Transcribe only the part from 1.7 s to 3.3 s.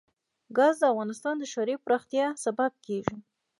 پراختیا سبب کېږي.